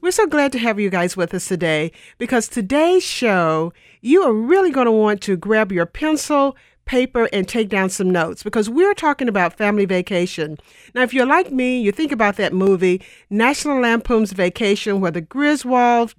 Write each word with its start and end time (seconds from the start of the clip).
We're 0.00 0.12
so 0.12 0.28
glad 0.28 0.52
to 0.52 0.60
have 0.60 0.78
you 0.78 0.90
guys 0.90 1.16
with 1.16 1.34
us 1.34 1.48
today 1.48 1.90
because 2.18 2.46
today's 2.46 3.02
show, 3.02 3.72
you 4.00 4.22
are 4.22 4.32
really 4.32 4.70
going 4.70 4.84
to 4.84 4.92
want 4.92 5.20
to 5.22 5.36
grab 5.36 5.72
your 5.72 5.86
pencil, 5.86 6.56
paper, 6.84 7.28
and 7.32 7.48
take 7.48 7.68
down 7.68 7.90
some 7.90 8.08
notes 8.08 8.44
because 8.44 8.70
we're 8.70 8.94
talking 8.94 9.28
about 9.28 9.58
family 9.58 9.86
vacation. 9.86 10.56
Now, 10.94 11.02
if 11.02 11.12
you're 11.12 11.26
like 11.26 11.50
me, 11.50 11.80
you 11.80 11.90
think 11.90 12.12
about 12.12 12.36
that 12.36 12.52
movie, 12.52 13.02
National 13.28 13.80
Lampoon's 13.80 14.30
Vacation, 14.30 15.00
where 15.00 15.10
the 15.10 15.20
Griswolds, 15.20 16.14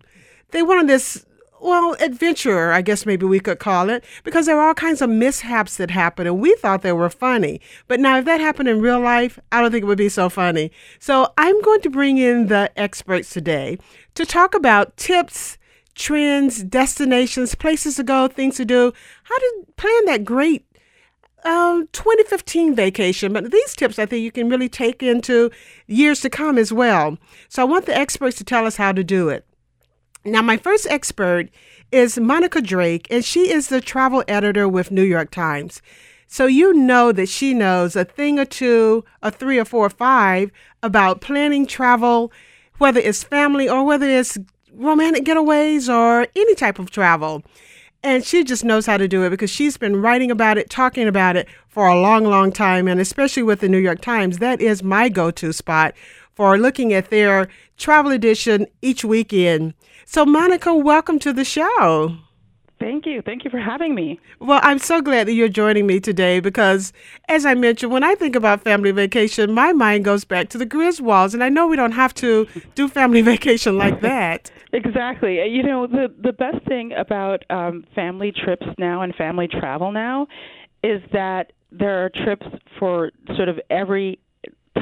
they 0.51 0.61
went 0.61 0.81
on 0.81 0.87
this 0.87 1.25
well, 1.61 1.95
adventurer, 1.99 2.71
I 2.71 2.81
guess 2.81 3.05
maybe 3.05 3.25
we 3.25 3.39
could 3.39 3.59
call 3.59 3.89
it, 3.89 4.03
because 4.23 4.45
there 4.45 4.59
are 4.59 4.69
all 4.69 4.73
kinds 4.73 5.01
of 5.01 5.09
mishaps 5.09 5.77
that 5.77 5.91
happen, 5.91 6.25
and 6.27 6.39
we 6.39 6.55
thought 6.55 6.81
they 6.81 6.93
were 6.93 7.09
funny. 7.09 7.59
But 7.87 7.99
now, 7.99 8.17
if 8.17 8.25
that 8.25 8.39
happened 8.39 8.69
in 8.69 8.81
real 8.81 8.99
life, 8.99 9.39
I 9.51 9.61
don't 9.61 9.71
think 9.71 9.83
it 9.83 9.87
would 9.87 9.97
be 9.97 10.09
so 10.09 10.29
funny. 10.29 10.71
So, 10.99 11.33
I'm 11.37 11.61
going 11.61 11.81
to 11.81 11.89
bring 11.89 12.17
in 12.17 12.47
the 12.47 12.71
experts 12.77 13.29
today 13.29 13.77
to 14.15 14.25
talk 14.25 14.55
about 14.55 14.95
tips, 14.97 15.57
trends, 15.95 16.63
destinations, 16.63 17.55
places 17.55 17.95
to 17.97 18.03
go, 18.03 18.27
things 18.27 18.57
to 18.57 18.65
do, 18.65 18.93
how 19.23 19.37
to 19.37 19.65
plan 19.75 20.05
that 20.05 20.23
great 20.23 20.65
um, 21.43 21.87
2015 21.93 22.75
vacation. 22.75 23.33
But 23.33 23.51
these 23.51 23.75
tips 23.75 23.99
I 23.99 24.05
think 24.05 24.23
you 24.23 24.31
can 24.31 24.49
really 24.49 24.69
take 24.69 25.03
into 25.03 25.51
years 25.87 26.21
to 26.21 26.29
come 26.29 26.57
as 26.57 26.71
well. 26.71 27.17
So, 27.49 27.63
I 27.63 27.65
want 27.65 27.85
the 27.85 27.97
experts 27.97 28.37
to 28.37 28.43
tell 28.43 28.65
us 28.65 28.77
how 28.77 28.93
to 28.93 29.03
do 29.03 29.27
it. 29.27 29.45
Now, 30.25 30.41
my 30.41 30.57
first 30.57 30.85
expert 30.89 31.49
is 31.91 32.19
Monica 32.19 32.61
Drake, 32.61 33.07
and 33.09 33.23
she 33.23 33.51
is 33.51 33.67
the 33.69 33.81
travel 33.81 34.23
editor 34.27 34.67
with 34.67 34.91
New 34.91 35.03
York 35.03 35.31
Times. 35.31 35.81
So 36.27 36.45
you 36.45 36.73
know 36.73 37.11
that 37.11 37.29
she 37.29 37.53
knows 37.53 37.95
a 37.95 38.05
thing 38.05 38.37
or 38.37 38.45
two, 38.45 39.03
a 39.23 39.31
three 39.31 39.57
or 39.57 39.65
four 39.65 39.87
or 39.87 39.89
five 39.89 40.51
about 40.83 41.21
planning 41.21 41.65
travel, 41.65 42.31
whether 42.77 42.99
it's 42.99 43.23
family 43.23 43.67
or 43.67 43.83
whether 43.83 44.07
it's 44.07 44.37
romantic 44.73 45.25
getaways 45.25 45.91
or 45.91 46.27
any 46.35 46.53
type 46.53 46.77
of 46.77 46.91
travel. 46.91 47.43
And 48.03 48.23
she 48.23 48.43
just 48.43 48.63
knows 48.63 48.85
how 48.85 48.97
to 48.97 49.07
do 49.07 49.23
it 49.23 49.31
because 49.31 49.49
she's 49.49 49.75
been 49.75 50.01
writing 50.01 50.31
about 50.31 50.57
it, 50.57 50.69
talking 50.69 51.07
about 51.07 51.35
it 51.35 51.47
for 51.67 51.87
a 51.87 51.99
long, 51.99 52.25
long 52.25 52.51
time. 52.51 52.87
And 52.87 52.99
especially 52.99 53.43
with 53.43 53.59
the 53.59 53.67
New 53.67 53.79
York 53.79 54.01
Times, 54.01 54.37
that 54.37 54.61
is 54.61 54.83
my 54.83 55.09
go 55.09 55.31
to 55.31 55.51
spot 55.51 55.95
for 56.35 56.57
looking 56.57 56.93
at 56.93 57.09
their 57.09 57.49
travel 57.77 58.11
edition 58.11 58.67
each 58.81 59.03
weekend. 59.03 59.73
So, 60.11 60.25
Monica, 60.25 60.73
welcome 60.73 61.19
to 61.19 61.31
the 61.31 61.45
show. 61.45 62.17
Thank 62.79 63.05
you. 63.05 63.21
Thank 63.21 63.43
you 63.43 63.51
for 63.51 63.59
having 63.59 63.93
me. 63.93 64.19
Well, 64.39 64.59
I'm 64.63 64.79
so 64.79 65.03
glad 65.03 65.27
that 65.27 65.33
you're 65.33 65.47
joining 65.47 65.85
me 65.85 65.99
today 65.99 66.39
because, 66.39 66.91
as 67.27 67.45
I 67.45 67.53
mentioned, 67.53 67.91
when 67.91 68.03
I 68.03 68.15
think 68.15 68.35
about 68.35 68.63
family 68.63 68.89
vacation, 68.89 69.53
my 69.53 69.71
mind 69.71 70.05
goes 70.05 70.25
back 70.25 70.49
to 70.49 70.57
the 70.57 70.65
Griswolds, 70.65 71.35
and 71.35 71.43
I 71.43 71.49
know 71.49 71.67
we 71.67 71.75
don't 71.75 71.91
have 71.91 72.15
to 72.15 72.47
do 72.73 72.87
family 72.87 73.21
vacation 73.33 73.77
like 73.77 74.01
that. 74.01 74.49
exactly. 74.73 75.47
You 75.47 75.61
know, 75.61 75.85
the 75.85 76.11
the 76.19 76.33
best 76.33 76.65
thing 76.67 76.91
about 76.93 77.43
um, 77.51 77.85
family 77.93 78.31
trips 78.31 78.65
now 78.79 79.03
and 79.03 79.13
family 79.13 79.47
travel 79.47 79.91
now 79.91 80.25
is 80.83 81.03
that 81.13 81.51
there 81.71 82.03
are 82.03 82.09
trips 82.09 82.47
for 82.79 83.11
sort 83.35 83.47
of 83.47 83.59
every 83.69 84.17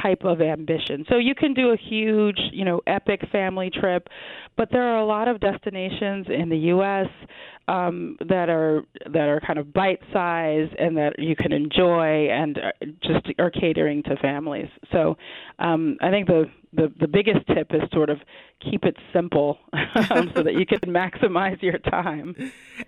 type 0.02 0.24
of 0.24 0.40
ambition. 0.40 1.04
So 1.08 1.16
you 1.16 1.34
can 1.34 1.54
do 1.54 1.70
a 1.70 1.76
huge, 1.76 2.38
you 2.52 2.64
know, 2.64 2.80
epic 2.86 3.20
family 3.30 3.70
trip, 3.70 4.08
but 4.56 4.68
there 4.70 4.82
are 4.82 4.98
a 4.98 5.04
lot 5.06 5.28
of 5.28 5.40
destinations 5.40 6.26
in 6.28 6.48
the 6.48 6.58
U.S. 6.58 7.06
Um, 7.68 8.16
that 8.26 8.48
are 8.48 8.82
that 9.12 9.28
are 9.28 9.40
kind 9.46 9.58
of 9.58 9.74
bite 9.74 10.00
size 10.10 10.70
and 10.78 10.96
that 10.96 11.18
you 11.18 11.36
can 11.36 11.52
enjoy 11.52 12.28
and 12.30 12.58
just 13.02 13.26
are 13.38 13.50
catering 13.50 14.02
to 14.04 14.16
families. 14.16 14.70
So 14.90 15.18
um, 15.58 15.98
I 16.00 16.10
think 16.10 16.28
the 16.28 16.46
the 16.72 16.92
the 17.00 17.08
biggest 17.08 17.46
tip 17.46 17.72
is 17.72 17.82
sort 17.92 18.10
of 18.10 18.18
keep 18.60 18.84
it 18.84 18.96
simple 19.12 19.58
um, 20.10 20.30
so 20.34 20.42
that 20.42 20.54
you 20.54 20.66
can 20.66 20.78
maximize 20.86 21.60
your 21.62 21.78
time. 21.78 22.34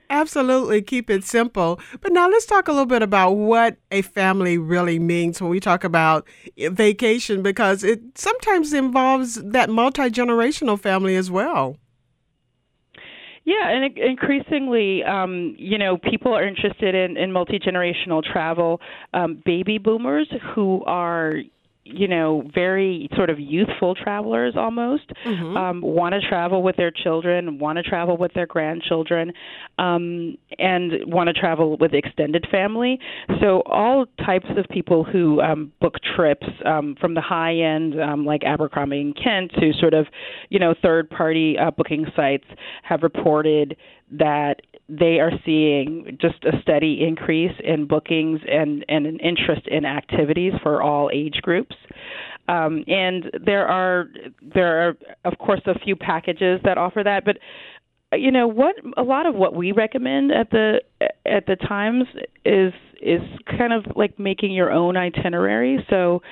Absolutely, 0.09 0.83
keep 0.83 1.11
it 1.11 1.25
simple. 1.25 1.81
But 2.01 2.13
now 2.13 2.29
let's 2.29 2.47
talk 2.47 2.69
a 2.69 2.73
little 2.73 2.87
bit 2.87 3.03
about 3.03 3.33
what 3.33 3.77
a 3.91 4.03
family 4.03 4.59
really 4.59 4.99
means 4.99 5.41
when 5.41 5.51
we 5.51 5.61
talk 5.61 5.85
about 5.85 6.27
vacation, 6.57 7.43
because 7.43 7.85
it 7.85 8.01
sometimes 8.17 8.73
involves 8.73 9.35
that 9.35 9.71
multi 9.71 10.11
generational 10.11 10.79
family 10.79 11.17
as 11.17 11.31
well. 11.31 11.77
Yeah, 13.51 13.69
and 13.69 13.99
increasingly, 13.99 15.03
um, 15.03 15.57
you 15.59 15.77
know, 15.77 15.99
people 15.99 16.33
are 16.33 16.47
interested 16.47 16.95
in, 16.95 17.17
in 17.17 17.33
multi 17.33 17.59
generational 17.59 18.23
travel. 18.23 18.81
Um, 19.13 19.43
baby 19.45 19.77
boomers 19.77 20.33
who 20.55 20.85
are 20.85 21.35
you 21.85 22.07
know, 22.07 22.43
very 22.55 23.09
sort 23.17 23.31
of 23.31 23.41
youthful 23.41 23.95
travelers 23.95 24.55
almost 24.57 25.11
mm-hmm. 25.25 25.57
um, 25.57 25.81
want 25.81 26.15
to 26.15 26.21
travel 26.29 26.63
with 26.63 26.77
their 26.77 26.91
children, 26.91 27.59
want 27.59 27.79
to 27.79 27.83
travel 27.83 28.17
with 28.17 28.33
their 28.35 28.47
grandchildren, 28.47 29.33
um, 29.79 30.37
and 30.59 30.93
want 31.07 31.29
to 31.29 31.33
travel 31.33 31.79
with 31.79 31.95
extended 31.95 32.47
family. 32.51 32.99
So 33.41 33.63
all 33.65 34.07
types 34.25 34.47
of 34.57 34.67
people 34.71 35.05
who 35.05 35.41
um, 35.41 35.73
book 35.81 35.95
trips 36.17 36.47
um, 36.67 36.97
from 37.01 37.15
the 37.15 37.23
high 37.23 37.57
end, 37.57 38.01
um, 38.01 38.27
like 38.27 38.43
Abercrombie 38.45 39.01
and 39.01 39.17
Kent, 39.17 39.53
to 39.59 39.73
sort 39.81 39.95
of, 39.95 40.07
you 40.51 40.59
know, 40.59 40.75
third 40.83 41.09
party 41.09 41.57
uh, 41.59 41.71
booking 41.71 42.07
sites 42.15 42.47
have 42.83 43.03
reported 43.03 43.77
that 44.13 44.61
they 44.91 45.21
are 45.21 45.31
seeing 45.45 46.19
just 46.21 46.45
a 46.45 46.61
steady 46.63 47.05
increase 47.07 47.55
in 47.63 47.87
bookings 47.87 48.41
and, 48.51 48.85
and 48.89 49.07
an 49.07 49.21
interest 49.21 49.69
in 49.69 49.85
activities 49.85 50.53
for 50.63 50.83
all 50.83 51.11
age 51.13 51.39
groups. 51.43 51.77
Um, 52.49 52.85
and 52.89 53.31
there 53.47 53.69
are 53.69 54.07
there 54.43 54.89
are 54.89 54.97
of 55.25 55.39
course 55.39 55.61
a 55.67 55.79
few 55.79 55.95
packages 55.95 56.61
that 56.65 56.79
offer 56.79 57.03
that, 57.05 57.25
but 57.25 57.39
you 58.13 58.33
know 58.33 58.49
what 58.49 58.75
a 58.97 59.03
lot 59.03 59.27
of 59.27 59.37
what 59.37 59.55
we 59.55 59.71
recommend 59.71 60.33
at 60.33 60.51
the 60.51 60.81
at 61.25 61.47
the 61.47 61.55
times 61.55 62.05
is 62.45 62.73
is 63.01 63.21
kind 63.57 63.73
of 63.73 63.85
like 63.95 64.19
making 64.19 64.53
your 64.53 64.73
own 64.73 64.97
itinerary. 64.97 65.85
So 65.89 66.23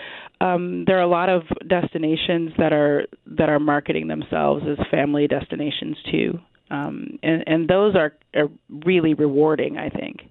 um, 0.41 0.85
there 0.87 0.99
are 0.99 1.03
a 1.03 1.09
lot 1.09 1.29
of 1.29 1.43
destinations 1.69 2.51
that 2.59 2.73
are 2.73 3.07
that 3.27 3.49
are 3.49 3.61
marketing 3.61 4.09
themselves 4.09 4.65
as 4.69 4.85
family 4.91 5.29
destinations 5.29 5.97
too 6.11 6.41
um, 6.71 7.19
and 7.23 7.45
and 7.47 7.69
those 7.69 7.95
are, 7.95 8.15
are 8.35 8.49
really 8.85 9.15
rewarding, 9.15 9.79
I 9.79 9.89
think. 9.89 10.23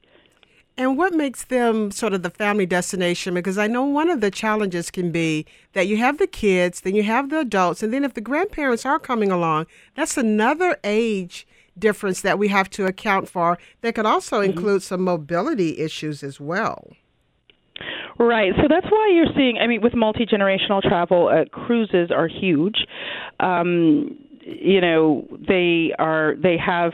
And 0.80 0.96
what 0.96 1.14
makes 1.14 1.46
them 1.46 1.90
sort 1.90 2.14
of 2.14 2.22
the 2.22 2.30
family 2.30 2.68
destination? 2.68 3.34
Because 3.34 3.58
I 3.58 3.66
know 3.66 3.84
one 3.84 4.12
of 4.12 4.22
the 4.22 4.30
challenges 4.30 4.92
can 4.92 5.12
be 5.12 5.48
that 5.74 5.88
you 5.88 5.98
have 5.98 6.20
the 6.20 6.28
kids, 6.28 6.82
then 6.82 6.94
you 6.94 7.02
have 7.02 7.32
the 7.32 7.40
adults, 7.40 7.82
and 7.82 7.92
then 7.92 8.04
if 8.04 8.14
the 8.14 8.22
grandparents 8.22 8.86
are 8.86 9.00
coming 9.00 9.32
along, 9.32 9.66
that's 9.96 10.18
another 10.18 10.78
age 10.84 11.48
difference 11.78 12.22
that 12.22 12.38
we 12.40 12.48
have 12.50 12.70
to 12.72 12.86
account 12.86 13.30
for 13.30 13.58
that 13.82 13.96
could 13.96 14.06
also 14.06 14.42
mm-hmm. 14.42 14.52
include 14.52 14.84
some 14.84 15.02
mobility 15.02 15.80
issues 15.80 16.24
as 16.24 16.40
well. 16.40 16.92
Right. 18.20 18.52
So 18.56 18.64
that's 18.68 18.88
why 18.90 19.12
you're 19.14 19.32
seeing, 19.36 19.60
I 19.60 19.68
mean, 19.68 19.82
with 19.82 19.94
multi 19.94 20.26
generational 20.26 20.82
travel, 20.82 21.28
uh, 21.28 21.46
cruises 21.50 22.10
are 22.10 22.28
huge. 22.28 22.88
Um, 23.40 24.18
you 24.48 24.82
know 24.82 25.28
they 25.48 25.94
are 26.00 26.36
they 26.42 26.58
have 26.58 26.94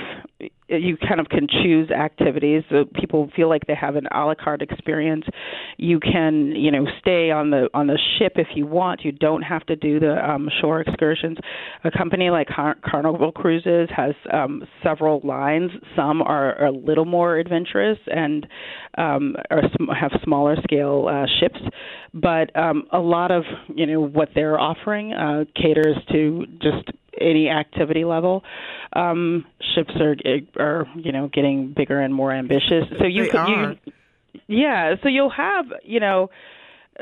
you 0.68 0.98
kind 0.98 1.20
of 1.20 1.30
can 1.30 1.48
choose 1.48 1.92
activities. 1.92 2.64
So 2.70 2.86
people 2.86 3.30
feel 3.36 3.50
like 3.50 3.68
they 3.68 3.76
have 3.76 3.96
an 3.96 4.08
a 4.12 4.26
la 4.26 4.36
carte 4.36 4.62
experience. 4.62 5.26
You 5.78 6.00
can 6.00 6.54
you 6.56 6.72
know 6.72 6.86
stay 7.00 7.32
on 7.32 7.50
the 7.52 7.70
on 7.74 7.88
the 7.88 8.00
ship 8.18 8.34
if 8.36 8.48
you 8.56 8.66
want. 8.66 9.04
You 9.04 9.12
don't 9.12 9.42
have 9.42 9.66
to 9.68 9.76
do 9.76 10.00
the 10.00 10.18
um, 10.28 10.50
shore 10.62 10.82
excursions. 10.82 11.38
A 11.84 11.92
company 11.92 12.30
like 12.30 12.48
Car- 12.48 12.78
carnival 12.84 13.32
cruises 13.32 13.90
has 13.96 14.14
um, 14.32 14.64
several 14.84 15.22
lines. 15.24 15.72
Some 15.96 16.22
are, 16.22 16.56
are 16.56 16.66
a 16.68 16.72
little 16.72 17.06
more 17.06 17.38
adventurous 17.38 17.98
and 18.08 18.48
um, 18.98 19.36
are 19.50 19.62
have 20.00 20.12
smaller 20.24 20.56
scale 20.64 21.08
uh, 21.10 21.26
ships. 21.40 21.60
But 22.14 22.56
um, 22.56 22.84
a 22.92 23.00
lot 23.00 23.32
of 23.32 23.44
you 23.76 23.86
know 23.86 24.02
what 24.02 24.30
they're 24.36 24.60
offering 24.60 25.14
uh, 25.14 25.46
caters 25.56 25.98
to 26.12 26.46
just 26.62 26.90
any 27.24 27.50
activity 27.50 28.06
level. 28.06 28.44
Um, 28.94 29.46
ships 29.76 29.92
are 30.00 30.16
are 30.60 30.88
you 30.96 31.12
know 31.12 31.30
getting 31.34 31.74
bigger 31.76 32.00
and 32.00 32.14
more 32.14 32.32
ambitious. 32.32 32.86
So 33.00 33.06
you 33.06 33.28
they 33.32 33.38
you 33.48 33.76
yeah. 34.48 34.96
So 35.02 35.10
you'll 35.10 35.32
have 35.32 35.66
you 35.84 36.00
know 36.00 36.30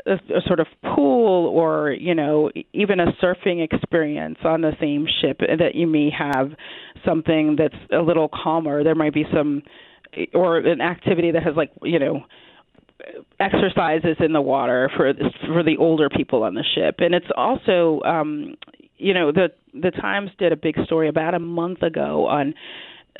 a, 0.06 0.12
a 0.12 0.40
sort 0.46 0.60
of 0.60 0.66
pool 0.94 1.48
or 1.48 1.92
you 1.92 2.14
know 2.14 2.50
even 2.72 3.00
a 3.00 3.12
surfing 3.22 3.64
experience 3.64 4.38
on 4.44 4.62
the 4.62 4.72
same 4.80 5.06
ship 5.20 5.40
that 5.40 5.74
you 5.74 5.86
may 5.86 6.10
have 6.10 6.52
something 7.04 7.56
that's 7.56 7.74
a 7.92 8.02
little 8.02 8.28
calmer 8.28 8.84
there 8.84 8.94
might 8.94 9.14
be 9.14 9.24
some 9.34 9.62
or 10.34 10.58
an 10.58 10.80
activity 10.80 11.30
that 11.32 11.42
has 11.42 11.54
like 11.56 11.70
you 11.82 11.98
know 11.98 12.22
exercises 13.40 14.16
in 14.20 14.32
the 14.32 14.40
water 14.40 14.90
for 14.96 15.12
for 15.46 15.62
the 15.62 15.76
older 15.78 16.08
people 16.08 16.42
on 16.42 16.54
the 16.54 16.64
ship 16.74 16.96
and 16.98 17.14
it's 17.14 17.26
also 17.36 18.00
um 18.02 18.54
you 19.02 19.14
know 19.14 19.32
the 19.32 19.50
the 19.74 19.90
times 19.90 20.30
did 20.38 20.52
a 20.52 20.56
big 20.56 20.76
story 20.84 21.08
about 21.08 21.34
a 21.34 21.38
month 21.38 21.82
ago 21.82 22.26
on 22.26 22.54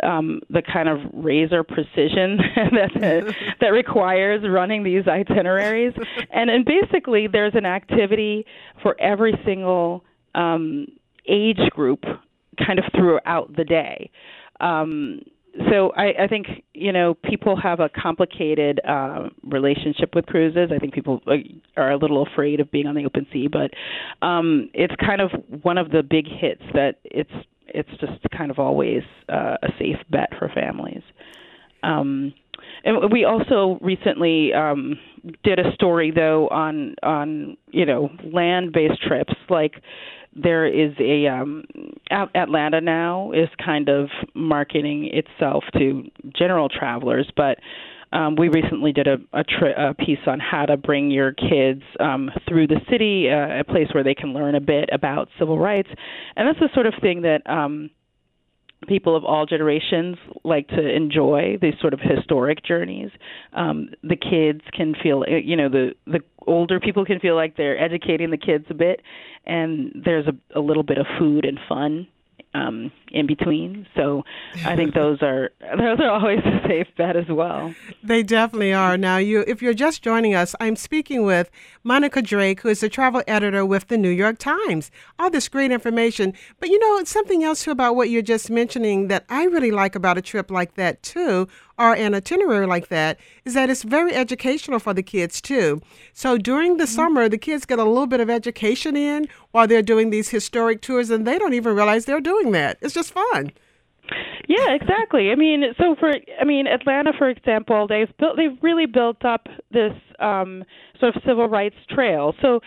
um, 0.02 0.40
the 0.48 0.62
kind 0.62 0.88
of 0.88 0.98
razor 1.12 1.62
precision 1.62 2.38
that 2.56 3.34
that 3.60 3.68
requires 3.68 4.42
running 4.48 4.82
these 4.82 5.06
itineraries, 5.06 5.92
and 6.30 6.50
and 6.50 6.64
basically 6.64 7.26
there's 7.26 7.54
an 7.54 7.66
activity 7.66 8.46
for 8.82 8.98
every 9.00 9.34
single 9.44 10.04
um, 10.34 10.86
age 11.28 11.60
group, 11.70 12.04
kind 12.64 12.78
of 12.78 12.84
throughout 12.94 13.54
the 13.56 13.64
day. 13.64 14.10
Um, 14.60 15.20
so 15.70 15.92
I, 15.96 16.24
I 16.24 16.26
think 16.28 16.46
you 16.72 16.92
know 16.92 17.14
people 17.14 17.56
have 17.60 17.80
a 17.80 17.88
complicated 17.88 18.80
uh, 18.88 19.28
relationship 19.42 20.14
with 20.14 20.26
cruises. 20.26 20.70
I 20.74 20.78
think 20.78 20.94
people 20.94 21.20
uh, 21.26 21.34
are 21.76 21.90
a 21.90 21.96
little 21.96 22.26
afraid 22.26 22.60
of 22.60 22.70
being 22.70 22.86
on 22.86 22.94
the 22.94 23.04
open 23.04 23.26
sea, 23.32 23.48
but 23.48 23.70
um, 24.26 24.70
it's 24.72 24.94
kind 25.04 25.20
of 25.20 25.30
one 25.62 25.78
of 25.78 25.90
the 25.90 26.02
big 26.02 26.26
hits 26.26 26.62
that 26.74 26.96
it's 27.04 27.30
it's 27.68 27.90
just 28.00 28.22
kind 28.36 28.50
of 28.50 28.58
always 28.58 29.02
uh, 29.28 29.56
a 29.62 29.68
safe 29.78 29.98
bet 30.10 30.30
for 30.38 30.48
families. 30.48 31.02
Um, 31.82 32.32
and 32.84 33.12
we 33.12 33.24
also 33.24 33.78
recently 33.80 34.52
um, 34.52 34.98
did 35.44 35.58
a 35.58 35.72
story 35.74 36.10
though 36.10 36.48
on 36.48 36.94
on 37.02 37.56
you 37.70 37.84
know 37.84 38.10
land-based 38.24 39.02
trips 39.02 39.34
like 39.48 39.74
there 40.34 40.66
is 40.66 40.92
a 40.98 41.26
um 41.26 41.64
Atlanta 42.34 42.80
now 42.80 43.32
is 43.32 43.48
kind 43.64 43.88
of 43.88 44.08
marketing 44.34 45.10
itself 45.12 45.64
to 45.78 46.04
general 46.36 46.68
travelers 46.68 47.30
but 47.36 47.58
um, 48.12 48.36
we 48.36 48.48
recently 48.48 48.92
did 48.92 49.06
a, 49.06 49.16
a, 49.32 49.42
tri- 49.42 49.88
a 49.90 49.94
piece 49.94 50.18
on 50.26 50.38
how 50.38 50.66
to 50.66 50.76
bring 50.76 51.10
your 51.10 51.32
kids 51.32 51.82
um, 51.98 52.30
through 52.46 52.66
the 52.66 52.80
city, 52.90 53.30
uh, 53.30 53.60
a 53.60 53.64
place 53.64 53.88
where 53.92 54.04
they 54.04 54.14
can 54.14 54.34
learn 54.34 54.54
a 54.54 54.60
bit 54.60 54.90
about 54.92 55.28
civil 55.38 55.58
rights, 55.58 55.88
and 56.36 56.46
that's 56.46 56.58
the 56.58 56.68
sort 56.74 56.86
of 56.86 56.92
thing 57.00 57.22
that 57.22 57.40
um, 57.50 57.88
people 58.88 59.16
of 59.16 59.24
all 59.24 59.46
generations 59.46 60.16
like 60.44 60.68
to 60.68 60.94
enjoy 60.94 61.56
these 61.60 61.74
sort 61.80 61.94
of 61.94 62.00
historic 62.00 62.64
journeys. 62.64 63.10
Um, 63.52 63.90
the 64.02 64.16
kids 64.16 64.62
can 64.72 64.94
feel, 65.02 65.24
uh, 65.28 65.36
you 65.36 65.56
know, 65.56 65.68
the 65.68 65.92
the 66.06 66.20
older 66.46 66.80
people 66.80 67.04
can 67.04 67.20
feel 67.20 67.36
like 67.36 67.56
they're 67.56 67.78
educating 67.78 68.30
the 68.30 68.36
kids 68.36 68.64
a 68.70 68.74
bit, 68.74 69.00
and 69.46 70.02
there's 70.04 70.26
a, 70.26 70.58
a 70.58 70.60
little 70.60 70.82
bit 70.82 70.98
of 70.98 71.06
food 71.18 71.44
and 71.44 71.58
fun 71.68 72.08
um, 72.54 72.92
in 73.10 73.26
between. 73.26 73.86
So 73.96 74.24
I 74.64 74.76
think 74.76 74.94
those 74.94 75.22
are 75.22 75.50
those 75.76 76.00
are 76.00 76.10
always 76.10 76.40
a 76.40 76.66
safe 76.66 76.88
bet 76.96 77.16
as 77.16 77.28
well. 77.28 77.74
They 78.02 78.22
definitely 78.22 78.72
are. 78.72 78.96
Now, 78.96 79.16
you 79.16 79.44
if 79.46 79.62
you're 79.62 79.74
just 79.74 80.02
joining 80.02 80.34
us, 80.34 80.54
I'm 80.60 80.76
speaking 80.76 81.24
with 81.24 81.50
Monica 81.82 82.22
Drake, 82.22 82.60
who 82.60 82.68
is 82.68 82.80
the 82.80 82.88
travel 82.88 83.22
editor 83.26 83.64
with 83.64 83.88
the 83.88 83.98
New 83.98 84.10
York 84.10 84.38
Times. 84.38 84.90
All 85.18 85.30
this 85.30 85.48
great 85.48 85.70
information, 85.70 86.34
but 86.60 86.68
you 86.68 86.78
know, 86.78 86.98
it's 86.98 87.10
something 87.10 87.44
else 87.44 87.64
too 87.64 87.70
about 87.70 87.96
what 87.96 88.10
you're 88.10 88.22
just 88.22 88.50
mentioning 88.50 89.08
that 89.08 89.24
I 89.28 89.44
really 89.44 89.70
like 89.70 89.94
about 89.94 90.18
a 90.18 90.22
trip 90.22 90.50
like 90.50 90.74
that 90.74 91.02
too 91.02 91.48
or 91.78 91.94
an 91.94 92.14
itinerary 92.14 92.66
like 92.66 92.88
that 92.88 93.18
is 93.44 93.54
that 93.54 93.70
it's 93.70 93.82
very 93.82 94.14
educational 94.14 94.78
for 94.78 94.94
the 94.94 95.02
kids 95.02 95.40
too. 95.40 95.80
So 96.12 96.38
during 96.38 96.76
the 96.76 96.84
mm-hmm. 96.84 96.94
summer, 96.94 97.28
the 97.28 97.38
kids 97.38 97.66
get 97.66 97.78
a 97.78 97.84
little 97.84 98.06
bit 98.06 98.20
of 98.20 98.30
education 98.30 98.96
in 98.96 99.28
while 99.50 99.66
they're 99.66 99.82
doing 99.82 100.10
these 100.10 100.28
historic 100.28 100.80
tours, 100.80 101.10
and 101.10 101.26
they 101.26 101.38
don't 101.38 101.54
even 101.54 101.74
realize 101.74 102.04
they're 102.04 102.20
doing 102.20 102.41
that. 102.50 102.78
It's 102.82 102.94
just 102.94 103.12
fun. 103.12 103.52
Yeah, 104.48 104.74
exactly. 104.74 105.30
I 105.30 105.36
mean, 105.36 105.62
so 105.78 105.94
for 105.98 106.12
I 106.40 106.44
mean 106.44 106.66
Atlanta, 106.66 107.12
for 107.16 107.30
example, 107.30 107.86
they've 107.88 108.14
built 108.18 108.36
they've 108.36 108.58
really 108.60 108.86
built 108.86 109.24
up 109.24 109.46
this 109.70 109.92
um, 110.18 110.64
sort 110.98 111.16
of 111.16 111.22
civil 111.24 111.48
rights 111.48 111.76
trail. 111.88 112.34
So 112.42 112.60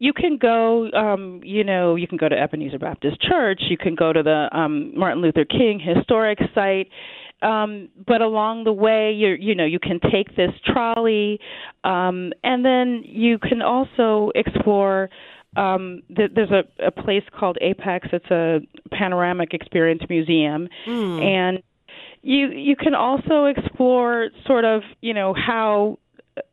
you 0.00 0.12
can 0.12 0.36
go 0.36 0.90
um 0.90 1.40
you 1.44 1.62
know 1.62 1.94
you 1.94 2.08
can 2.08 2.18
go 2.18 2.28
to 2.28 2.36
ebenezer 2.36 2.80
baptist 2.80 3.18
church 3.22 3.62
you 3.70 3.78
can 3.78 3.94
go 3.94 4.12
to 4.12 4.24
the 4.24 4.48
um 4.52 4.92
martin 4.98 5.22
luther 5.22 5.44
king 5.44 5.78
historic 5.78 6.38
site 6.52 6.88
um, 7.44 7.90
but 8.06 8.22
along 8.22 8.64
the 8.64 8.72
way, 8.72 9.12
you 9.12 9.36
you 9.38 9.54
know 9.54 9.66
you 9.66 9.78
can 9.78 10.00
take 10.00 10.34
this 10.34 10.50
trolley, 10.64 11.38
um, 11.84 12.32
and 12.42 12.64
then 12.64 13.02
you 13.04 13.38
can 13.38 13.62
also 13.62 14.32
explore. 14.34 15.10
Um, 15.56 16.02
th- 16.14 16.32
there's 16.34 16.50
a, 16.50 16.64
a 16.86 16.90
place 16.90 17.24
called 17.38 17.58
Apex. 17.60 18.08
It's 18.12 18.30
a 18.30 18.60
panoramic 18.90 19.54
experience 19.54 20.02
museum, 20.08 20.68
mm. 20.86 21.22
and 21.22 21.62
you 22.22 22.48
you 22.48 22.76
can 22.76 22.94
also 22.94 23.46
explore 23.46 24.28
sort 24.46 24.64
of 24.64 24.82
you 25.00 25.14
know 25.14 25.34
how 25.34 25.98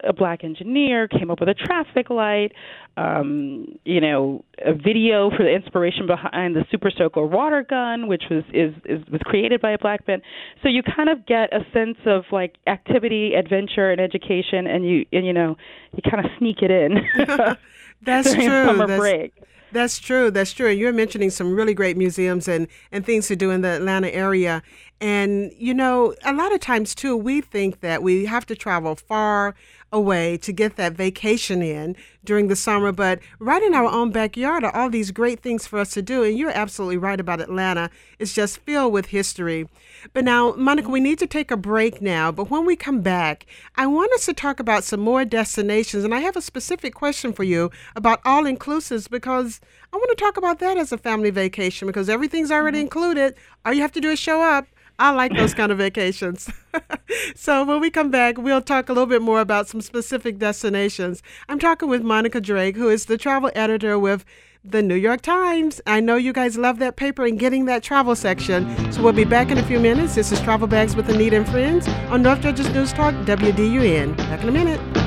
a 0.04 0.14
black 0.14 0.44
engineer 0.44 1.08
came 1.08 1.32
up 1.32 1.40
with 1.40 1.50
a 1.50 1.54
traffic 1.54 2.10
light, 2.10 2.52
um, 2.98 3.66
you 3.84 4.00
know, 4.00 4.44
a 4.64 4.74
video 4.74 5.30
for 5.32 5.44
the 5.44 5.50
inspiration 5.50 6.06
behind 6.06 6.56
the 6.56 6.66
Super 6.70 6.92
Soaker 6.96 7.26
water 7.26 7.66
gun, 7.68 8.08
which 8.08 8.24
was 8.30 8.44
is, 8.54 8.74
is 8.86 9.04
was 9.12 9.22
created 9.24 9.62
by 9.62 9.72
a 9.72 9.78
black 9.78 10.08
man. 10.08 10.22
So 10.62 10.70
you 10.70 10.84
kind 10.84 11.10
of 11.10 11.26
get 11.26 11.54
a 11.54 11.62
sense 11.74 11.98
of 12.06 12.24
like 12.32 12.56
activity, 12.68 13.34
adventure, 13.34 13.92
and 13.92 14.00
education, 14.00 14.68
and 14.68 14.86
you 14.86 15.06
and 15.12 15.26
you 15.26 15.34
know 15.34 15.58
you 15.94 16.10
kind 16.10 16.26
of 16.26 16.32
sneak 16.38 16.58
it 16.62 16.72
in. 16.72 16.98
That's 18.02 18.34
true. 18.34 18.66
Summer 18.66 18.88
That's, 18.88 19.00
break. 19.00 19.34
That's 19.72 20.00
true. 20.00 20.32
That's 20.32 20.52
true. 20.52 20.70
And 20.70 20.80
you're 20.80 20.94
mentioning 20.94 21.30
some 21.30 21.54
really 21.54 21.74
great 21.74 21.98
museums 21.98 22.48
and, 22.48 22.68
and 22.92 23.06
things 23.06 23.28
to 23.28 23.36
do 23.36 23.52
in 23.52 23.62
the 23.62 23.70
Atlanta 23.70 24.14
area. 24.14 24.64
And, 25.02 25.52
you 25.58 25.74
know, 25.74 26.14
a 26.24 26.32
lot 26.32 26.54
of 26.54 26.60
times, 26.60 26.94
too, 26.94 27.18
we 27.18 27.42
think 27.42 27.80
that 27.80 28.04
we 28.04 28.26
have 28.26 28.46
to 28.46 28.56
travel 28.56 28.96
far 28.96 29.56
away 29.92 30.38
to 30.38 30.54
get 30.54 30.76
that 30.76 30.94
vacation 30.94 31.62
in 31.62 31.96
during 32.24 32.48
the 32.48 32.56
summer. 32.56 32.92
But 32.92 33.20
right 33.40 33.64
in 33.64 33.74
our 33.74 33.88
own 33.88 34.12
backyard 34.12 34.64
are 34.64 34.74
all 34.76 34.92
these 34.92 35.10
great 35.10 35.42
things 35.42 35.66
for 35.66 35.80
us 35.80 35.90
to 35.92 36.04
do. 36.04 36.24
And 36.24 36.38
you're 36.38 36.52
absolutely 36.52 36.98
right 36.98 37.20
about 37.20 37.42
Atlanta. 37.42 37.90
It's 38.20 38.34
just 38.34 38.60
filled 38.60 38.94
with 38.94 39.08
history. 39.08 39.68
But 40.14 40.24
now, 40.24 40.54
Monica, 40.54 40.90
we 40.90 41.00
need 41.00 41.18
to 41.20 41.28
take 41.28 41.50
a 41.50 41.58
break 41.58 42.00
now. 42.00 42.32
But 42.32 42.52
when 42.52 42.66
we 42.66 42.76
come 42.76 43.02
back, 43.02 43.48
I 43.76 43.88
want 43.88 44.14
us 44.14 44.26
to 44.28 44.34
talk 44.34 44.60
about 44.60 44.84
some 44.84 45.00
more 45.00 45.26
destinations. 45.26 46.04
And 46.04 46.14
I 46.14 46.20
have 46.20 46.38
a 46.38 46.42
specific 46.42 46.94
question 46.94 47.34
for 47.34 47.44
you 47.44 47.72
about 47.96 48.22
all 48.24 48.44
inclusives 48.44 49.10
because 49.10 49.60
I 49.92 49.98
want 49.98 50.16
to 50.16 50.24
talk 50.24 50.38
about 50.38 50.60
that 50.60 50.78
as 50.78 50.92
a 50.92 50.98
family 50.98 51.32
vacation 51.32 51.88
because 51.88 52.08
everything's 52.08 52.52
already 52.52 52.78
mm-hmm. 52.78 52.86
included. 52.86 53.36
All 53.66 53.74
you 53.74 53.82
have 53.82 53.92
to 53.94 54.02
do 54.02 54.12
is 54.12 54.20
show 54.20 54.42
up. 54.44 54.68
I 55.00 55.12
like 55.12 55.34
those 55.36 55.54
kind 55.54 55.72
of 55.72 55.78
vacations. 55.78 56.50
so 57.36 57.64
when 57.64 57.80
we 57.80 57.90
come 57.90 58.12
back, 58.12 58.38
we'll 58.38 58.62
talk 58.62 58.90
a 58.90 58.94
little 58.94 59.08
bit 59.08 59.22
more 59.22 59.40
about 59.40 59.68
some 59.68 59.82
specific 59.82 60.38
destinations. 60.38 61.24
I'm 61.50 61.60
talking 61.60 61.90
with 61.90 62.04
Monica 62.04 62.40
Drake, 62.40 62.76
who 62.76 62.90
is 62.90 63.06
the 63.06 63.18
travel 63.18 63.52
editor 63.56 63.98
with 63.98 64.26
the 64.64 64.82
New 64.82 64.96
York 64.96 65.22
Times. 65.22 65.82
I 65.88 66.00
know 66.00 66.16
you 66.16 66.34
guys 66.34 66.58
love 66.58 66.78
that 66.80 66.96
paper 66.96 67.26
and 67.26 67.40
getting 67.40 67.66
that 67.66 67.82
travel 67.82 68.16
section. 68.16 68.92
So 68.92 69.02
we'll 69.02 69.14
be 69.14 69.26
back 69.26 69.50
in 69.50 69.58
a 69.58 69.66
few 69.66 69.80
minutes. 69.80 70.16
This 70.16 70.32
is 70.32 70.40
Travel 70.42 70.68
Bags 70.68 70.96
with 70.96 71.10
Anita 71.10 71.38
and 71.38 71.50
Friends 71.50 71.88
on 72.10 72.22
North 72.22 72.42
Georgia's 72.42 72.70
News 72.70 72.94
Talk, 72.94 73.16
WDUN. 73.26 74.16
Back 74.18 74.44
in 74.44 74.50
a 74.50 74.52
minute. 74.52 75.01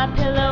My 0.00 0.06
pillow 0.16 0.49